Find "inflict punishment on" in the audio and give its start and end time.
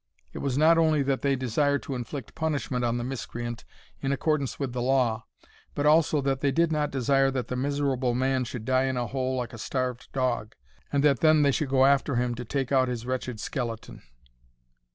1.93-2.97